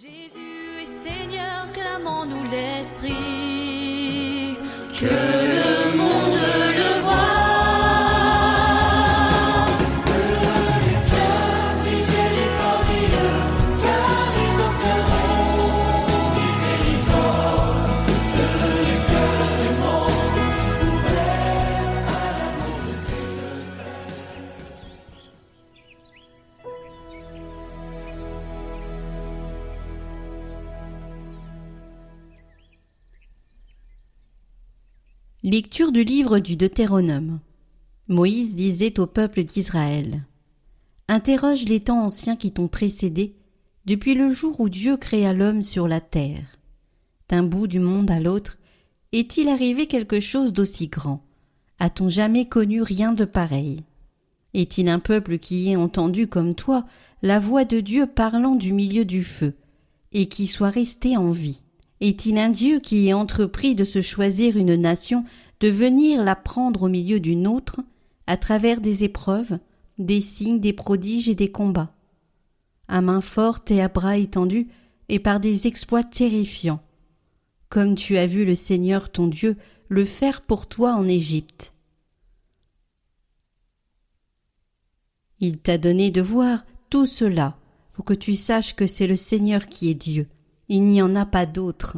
[0.00, 3.16] Jésus Seigneur, clamons-nous l'Esprit,
[35.50, 37.40] Lecture du livre du Deutéronome.
[38.06, 40.26] Moïse disait au peuple d'Israël
[41.08, 43.34] Interroge les temps anciens qui t'ont précédé,
[43.86, 46.44] depuis le jour où Dieu créa l'homme sur la terre.
[47.30, 48.58] D'un bout du monde à l'autre,
[49.12, 51.24] est-il arrivé quelque chose d'aussi grand?
[51.78, 53.84] A-t-on jamais connu rien de pareil?
[54.52, 56.84] Est-il un peuple qui ait entendu comme toi
[57.22, 59.54] la voix de Dieu parlant du milieu du feu,
[60.12, 61.62] et qui soit resté en vie?
[62.00, 65.24] Est-il un Dieu qui ait entrepris de se choisir une nation,
[65.60, 67.80] de venir la prendre au milieu d'une autre,
[68.26, 69.58] à travers des épreuves,
[69.98, 71.94] des signes, des prodiges et des combats?
[72.86, 74.68] À main forte et à bras étendus,
[75.08, 76.82] et par des exploits terrifiants,
[77.68, 79.56] comme tu as vu le Seigneur ton Dieu
[79.88, 81.72] le faire pour toi en Égypte.
[85.40, 87.56] Il t'a donné de voir tout cela,
[87.92, 90.28] pour que tu saches que c'est le Seigneur qui est Dieu,
[90.68, 91.96] il n'y en a pas d'autre.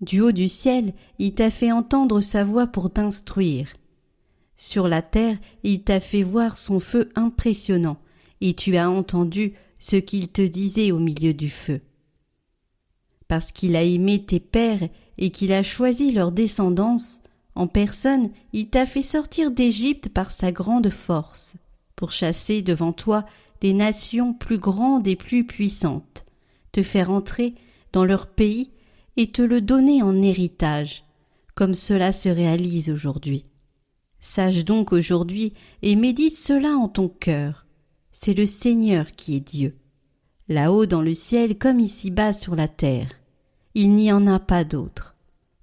[0.00, 3.72] Du haut du ciel, il t'a fait entendre sa voix pour t'instruire.
[4.56, 7.98] Sur la terre, il t'a fait voir son feu impressionnant,
[8.40, 11.80] et tu as entendu ce qu'il te disait au milieu du feu.
[13.28, 17.20] Parce qu'il a aimé tes pères et qu'il a choisi leur descendance,
[17.54, 21.56] en personne, il t'a fait sortir d'Égypte par sa grande force,
[21.94, 23.24] pour chasser devant toi
[23.62, 26.25] des nations plus grandes et plus puissantes
[26.82, 27.54] faire entrer
[27.92, 28.70] dans leur pays
[29.16, 31.04] et te le donner en héritage,
[31.54, 33.46] comme cela se réalise aujourd'hui.
[34.20, 35.52] Sache donc aujourd'hui
[35.82, 37.66] et médite cela en ton cœur.
[38.10, 39.76] C'est le Seigneur qui est Dieu.
[40.48, 43.10] Là-haut dans le ciel comme ici-bas sur la terre.
[43.74, 45.16] Il n'y en a pas d'autre.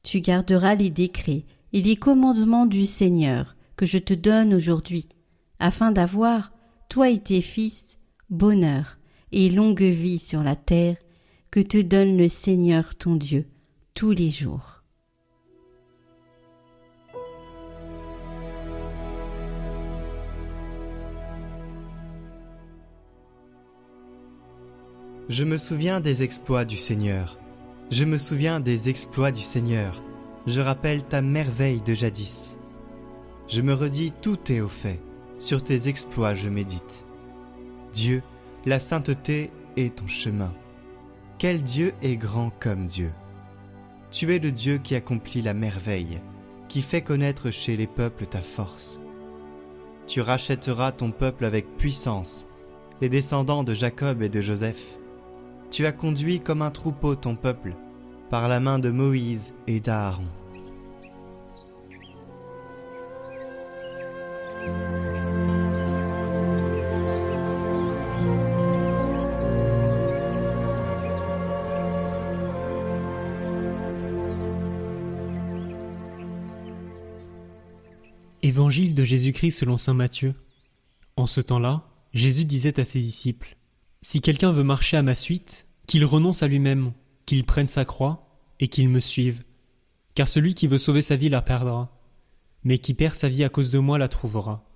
[0.03, 5.07] Tu garderas les décrets et les commandements du Seigneur que je te donne aujourd'hui,
[5.59, 6.51] afin d'avoir,
[6.89, 7.97] toi et tes fils,
[8.29, 8.97] bonheur
[9.31, 10.97] et longue vie sur la terre
[11.53, 13.45] que te donne le Seigneur ton Dieu
[13.93, 14.81] tous les jours.
[25.29, 27.37] Je me souviens des exploits du Seigneur.
[27.91, 30.01] Je me souviens des exploits du Seigneur.
[30.47, 32.57] Je rappelle ta merveille de jadis.
[33.47, 34.99] Je me redis tout est au fait.
[35.37, 37.05] Sur tes exploits je médite.
[37.91, 38.23] Dieu,
[38.65, 40.51] la sainteté est ton chemin.
[41.37, 43.11] Quel Dieu est grand comme Dieu?
[44.11, 46.21] Tu es le Dieu qui accomplit la merveille,
[46.69, 49.01] qui fait connaître chez les peuples ta force.
[50.07, 52.45] Tu rachèteras ton peuple avec puissance,
[53.01, 54.97] les descendants de Jacob et de Joseph.
[55.71, 57.73] Tu as conduit comme un troupeau ton peuple,
[58.29, 60.23] par la main de Moïse et d'Aaron.
[78.53, 80.35] Évangile de Jésus-Christ selon saint Matthieu.
[81.15, 83.57] En ce temps-là, Jésus disait à ses disciples
[84.01, 86.93] Si quelqu'un veut marcher à ma suite, qu'il renonce à lui-même,
[87.25, 88.27] qu'il prenne sa croix
[88.59, 89.41] et qu'il me suive.
[90.13, 91.99] Car celui qui veut sauver sa vie la perdra,
[92.63, 94.69] mais qui perd sa vie à cause de moi la trouvera.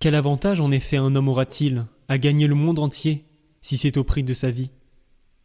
[0.00, 3.24] Quel avantage en effet un homme aura-t-il à gagner le monde entier
[3.60, 4.72] si c'est au prix de sa vie?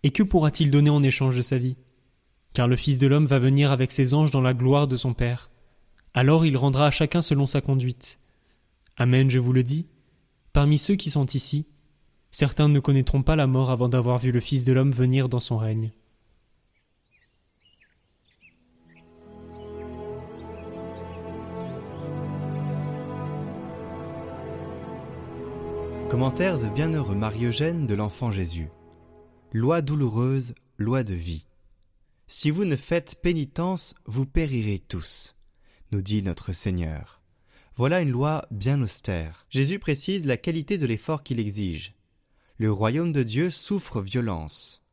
[0.02, 1.78] Et que pourra-t-il donner en échange de sa vie?
[2.54, 5.14] Car le Fils de l'homme va venir avec ses anges dans la gloire de son
[5.14, 5.52] Père.
[6.18, 8.20] Alors il rendra à chacun selon sa conduite.
[8.96, 9.86] Amen, je vous le dis.
[10.52, 11.68] Parmi ceux qui sont ici,
[12.32, 15.40] certains ne connaîtront pas la mort avant d'avoir vu le Fils de l'homme venir dans
[15.40, 15.92] son règne.
[26.10, 28.70] Commentaire de bienheureux Marie-Eugène de l'enfant Jésus.
[29.54, 31.46] Loi douloureuse, loi de vie.
[32.26, 35.37] Si vous ne faites pénitence, vous périrez tous,
[35.92, 37.22] nous dit notre Seigneur.
[37.76, 39.46] Voilà une loi bien austère.
[39.50, 41.94] Jésus précise la qualité de l'effort qu'il exige.
[42.58, 44.84] Le royaume de Dieu souffre violence.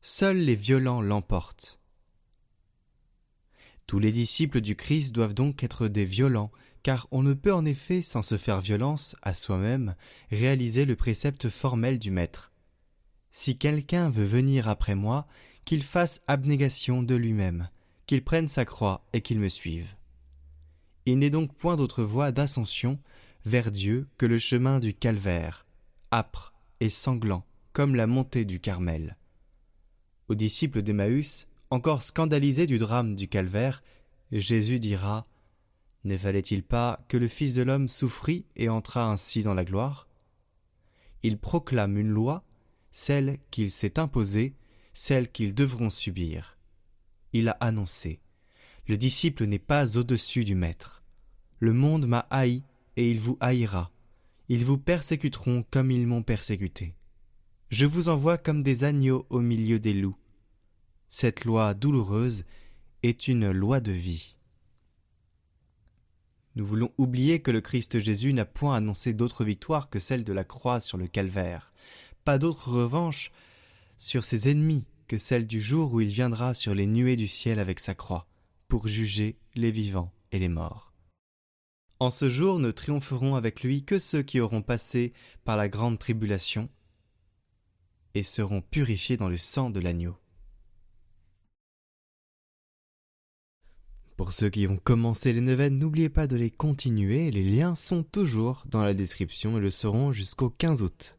[0.00, 1.78] Seuls les violents l'emportent.
[3.86, 6.50] Tous les disciples du Christ doivent donc être des violents,
[6.82, 9.94] car on ne peut en effet, sans se faire violence à soi-même,
[10.30, 12.52] réaliser le précepte formel du Maître.
[13.30, 15.26] Si quelqu'un veut venir après moi,
[15.64, 17.68] qu'il fasse abnégation de lui-même,
[18.06, 19.94] qu'il prenne sa croix et qu'il me suive.
[21.06, 22.98] Il n'est donc point d'autre voie d'ascension
[23.44, 25.66] vers Dieu que le chemin du calvaire,
[26.12, 29.16] âpre et sanglant comme la montée du Carmel.
[30.28, 33.82] Aux disciples d'Emmaüs, encore scandalisés du drame du calvaire,
[34.32, 35.26] Jésus dira
[36.04, 40.08] Ne fallait-il pas que le Fils de l'homme souffrit et entra ainsi dans la gloire?
[41.22, 42.44] Il proclame une loi,
[42.90, 44.54] celle qu'il s'est imposée,
[44.92, 46.55] celle qu'ils devront subir.
[47.38, 48.18] Il a annoncé
[48.88, 51.02] Le disciple n'est pas au-dessus du Maître.
[51.60, 52.62] Le monde m'a haï
[52.96, 53.90] et il vous haïra.
[54.48, 56.94] Ils vous persécuteront comme ils m'ont persécuté.
[57.68, 60.16] Je vous envoie comme des agneaux au milieu des loups.
[61.08, 62.46] Cette loi douloureuse
[63.02, 64.38] est une loi de vie.
[66.54, 70.32] Nous voulons oublier que le Christ Jésus n'a point annoncé d'autre victoire que celle de
[70.32, 71.70] la croix sur le calvaire,
[72.24, 73.30] pas d'autre revanche
[73.98, 77.58] sur ses ennemis que celle du jour où il viendra sur les nuées du ciel
[77.58, 78.26] avec sa croix,
[78.68, 80.92] pour juger les vivants et les morts.
[81.98, 85.12] En ce jour ne triompheront avec lui que ceux qui auront passé
[85.44, 86.68] par la grande tribulation
[88.14, 90.16] et seront purifiés dans le sang de l'agneau.
[94.16, 98.02] Pour ceux qui ont commencé les neuvaines, n'oubliez pas de les continuer, les liens sont
[98.02, 101.18] toujours dans la description et le seront jusqu'au 15 août.